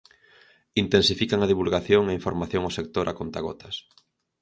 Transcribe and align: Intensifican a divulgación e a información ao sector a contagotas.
Intensifican 0.83 1.39
a 1.41 1.49
divulgación 1.51 2.03
e 2.07 2.11
a 2.11 2.17
información 2.19 2.61
ao 2.63 2.75
sector 2.79 3.05
a 3.07 3.17
contagotas. 3.19 3.75